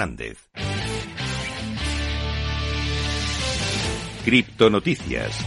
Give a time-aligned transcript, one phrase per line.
[0.00, 0.38] Hernández.
[4.24, 5.44] Criptonoticias.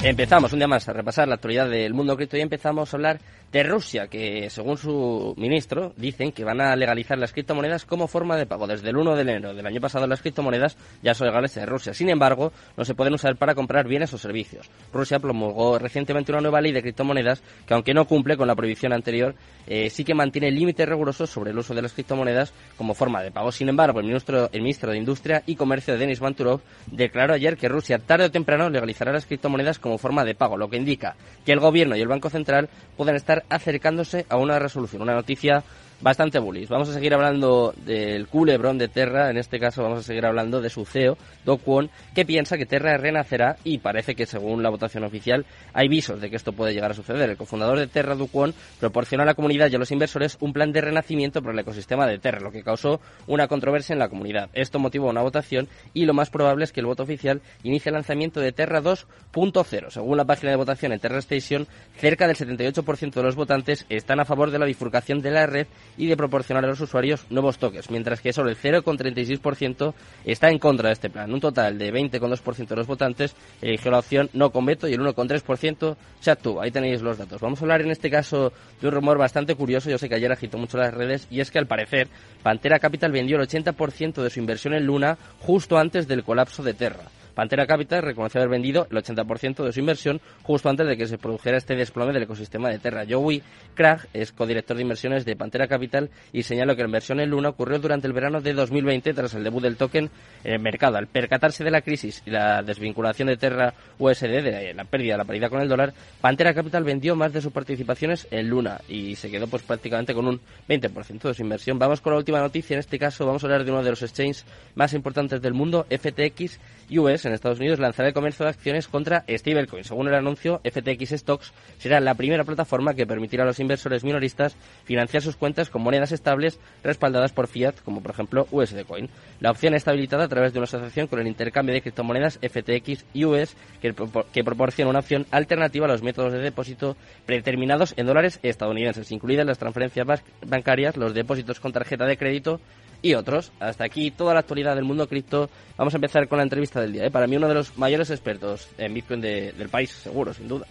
[0.00, 3.20] Empezamos un día más a repasar la actualidad del mundo cripto y empezamos a hablar
[3.50, 8.36] de Rusia, que según su ministro dicen que van a legalizar las criptomonedas como forma
[8.36, 8.66] de pago.
[8.66, 11.94] Desde el 1 de enero del año pasado las criptomonedas ya son legales en Rusia.
[11.94, 14.70] Sin embargo, no se pueden usar para comprar bienes o servicios.
[14.92, 18.92] Rusia promulgó recientemente una nueva ley de criptomonedas que, aunque no cumple con la prohibición
[18.92, 19.34] anterior,
[19.66, 23.30] eh, sí que mantiene límites rigurosos sobre el uso de las criptomonedas como forma de
[23.30, 23.50] pago.
[23.50, 27.68] Sin embargo, el ministro, el ministro de Industria y Comercio, Denis Manturov, declaró ayer que
[27.68, 31.16] Rusia tarde o temprano legalizará las criptomonedas como forma de pago, lo que indica
[31.46, 35.00] que el gobierno y el Banco Central pueden estar acercándose a una resolución.
[35.00, 35.62] Una noticia
[36.00, 36.68] bastante bullish.
[36.68, 40.60] Vamos a seguir hablando del culebrón de Terra, en este caso vamos a seguir hablando
[40.60, 44.70] de su CEO, Do Kwon, que piensa que Terra renacerá y parece que según la
[44.70, 47.28] votación oficial hay visos de que esto puede llegar a suceder.
[47.28, 50.52] El cofundador de Terra, Do Kwon, proporcionó a la comunidad y a los inversores un
[50.52, 54.08] plan de renacimiento para el ecosistema de Terra, lo que causó una controversia en la
[54.08, 54.50] comunidad.
[54.52, 57.94] Esto motivó una votación y lo más probable es que el voto oficial inicie el
[57.94, 59.90] lanzamiento de Terra 2.0.
[59.90, 64.20] Según la página de votación en Terra Station, cerca del 78% de los votantes están
[64.20, 65.66] a favor de la bifurcación de la red
[65.98, 70.58] y de proporcionar a los usuarios nuevos toques, mientras que solo el 0,36% está en
[70.58, 71.32] contra de este plan.
[71.32, 75.00] Un total de 20,2% de los votantes eligió la opción no con veto y el
[75.00, 76.60] 1,3% se actuó.
[76.60, 77.40] Ahí tenéis los datos.
[77.40, 79.90] Vamos a hablar en este caso de un rumor bastante curioso.
[79.90, 82.08] Yo sé que ayer agitó mucho las redes y es que al parecer
[82.42, 86.74] Pantera Capital vendió el 80% de su inversión en Luna justo antes del colapso de
[86.74, 87.04] Terra.
[87.38, 91.18] Pantera Capital reconoció haber vendido el 80% de su inversión justo antes de que se
[91.18, 93.04] produjera este desplome del ecosistema de Terra.
[93.08, 93.44] Joey
[93.76, 97.50] Krag es codirector de inversiones de Pantera Capital y señaló que la inversión en Luna
[97.50, 100.10] ocurrió durante el verano de 2020 tras el debut del token
[100.42, 100.96] en el mercado.
[100.96, 105.18] Al percatarse de la crisis y la desvinculación de Terra USD, de la pérdida de
[105.18, 109.14] la paridad con el dólar, Pantera Capital vendió más de sus participaciones en Luna y
[109.14, 111.78] se quedó pues prácticamente con un 20% de su inversión.
[111.78, 112.74] Vamos con la última noticia.
[112.74, 114.44] En este caso vamos a hablar de uno de los exchanges
[114.74, 116.58] más importantes del mundo, FTX
[116.90, 119.86] US en Estados Unidos lanzará el comercio de acciones contra stablecoins.
[119.86, 124.56] Según el anuncio, FTX Stocks será la primera plataforma que permitirá a los inversores minoristas
[124.84, 129.08] financiar sus cuentas con monedas estables respaldadas por fiat, como por ejemplo USD Coin.
[129.40, 133.04] La opción está habilitada a través de una asociación con el intercambio de criptomonedas FTX
[133.24, 133.94] US que,
[134.32, 136.96] que proporciona una opción alternativa a los métodos de depósito
[137.26, 140.06] predeterminados en dólares estadounidenses, incluidas las transferencias
[140.46, 142.60] bancarias, los depósitos con tarjeta de crédito
[143.02, 143.52] y otros.
[143.60, 145.50] Hasta aquí toda la actualidad del mundo cripto.
[145.76, 147.06] Vamos a empezar con la entrevista del día.
[147.06, 147.10] ¿eh?
[147.10, 150.66] Para mí uno de los mayores expertos en Bitcoin del país, seguro, sin duda.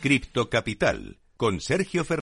[0.00, 2.18] Cripto Capital con Sergio Fernández.